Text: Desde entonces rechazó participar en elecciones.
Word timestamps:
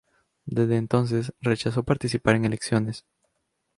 Desde 0.47 0.77
entonces 0.77 1.31
rechazó 1.41 1.83
participar 1.83 2.35
en 2.35 2.45
elecciones. 2.45 3.05